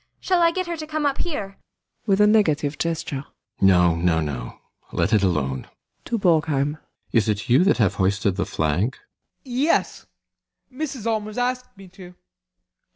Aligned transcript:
Shall 0.19 0.41
I 0.41 0.49
get 0.49 0.65
her 0.65 0.75
to 0.77 0.87
come 0.87 1.05
up 1.05 1.19
here? 1.19 1.41
ALLMERS. 1.43 1.57
[With 2.07 2.21
a 2.21 2.25
negative 2.25 2.79
gesture.] 2.79 3.25
No, 3.61 3.93
no, 3.95 4.19
no 4.19 4.57
let 4.91 5.13
it 5.13 5.21
alone. 5.21 5.67
[To 6.05 6.17
BORGHEIM.] 6.17 6.79
Is 7.11 7.29
it 7.29 7.49
you 7.49 7.63
that 7.65 7.77
have 7.77 7.93
hoisted 8.01 8.35
the 8.35 8.47
flag? 8.47 8.97
BORGHEIM. 8.97 9.41
Yes. 9.43 10.07
Mrs. 10.73 11.05
Allmers 11.05 11.37
asked 11.37 11.77
me 11.77 11.87
to. 11.89 12.15